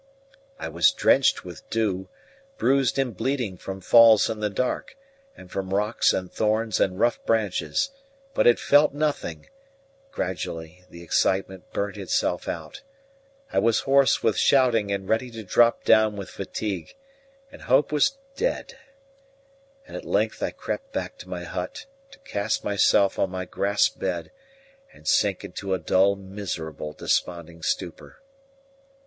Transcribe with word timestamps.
I 0.57 0.67
was 0.67 0.89
drenched 0.89 1.45
with 1.45 1.69
dew, 1.69 2.09
bruised 2.57 2.97
and 2.97 3.15
bleeding 3.15 3.55
from 3.55 3.81
falls 3.81 4.31
in 4.31 4.39
the 4.39 4.49
dark, 4.49 4.97
and 5.37 5.51
from 5.51 5.75
rocks 5.75 6.11
and 6.11 6.33
thorns 6.33 6.79
and 6.79 6.99
rough 6.99 7.23
branches, 7.23 7.91
but 8.33 8.47
had 8.47 8.59
felt 8.59 8.95
nothing; 8.95 9.47
gradually 10.11 10.85
the 10.89 11.03
excitement 11.03 11.71
burnt 11.71 11.97
itself 11.97 12.47
out; 12.47 12.81
I 13.53 13.59
was 13.59 13.81
hoarse 13.81 14.23
with 14.23 14.39
shouting 14.39 14.91
and 14.91 15.07
ready 15.07 15.29
to 15.29 15.43
drop 15.43 15.83
down 15.83 16.15
with 16.17 16.31
fatigue, 16.31 16.95
and 17.51 17.61
hope 17.61 17.91
was 17.91 18.17
dead: 18.35 18.73
and 19.85 19.95
at 19.95 20.03
length 20.03 20.41
I 20.41 20.49
crept 20.49 20.91
back 20.93 21.19
to 21.19 21.29
my 21.29 21.43
hut, 21.43 21.85
to 22.09 22.17
cast 22.25 22.63
myself 22.63 23.19
on 23.19 23.29
my 23.29 23.45
grass 23.45 23.87
bed 23.89 24.31
and 24.91 25.07
sink 25.07 25.43
into 25.43 25.75
a 25.75 25.77
dull, 25.79 26.15
miserable, 26.15 26.93
desponding 26.93 27.61
stupor. 27.61 28.19